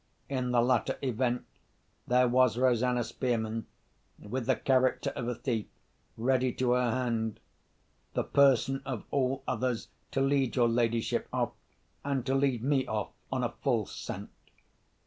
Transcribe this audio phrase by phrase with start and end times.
[0.29, 1.45] In the latter event
[2.07, 7.39] there was Rosanna Spearman—with the character of a thief—ready to her hand;
[8.15, 11.51] the person of all others to lead your ladyship off,
[12.03, 14.31] and to lead me off, on a false scent."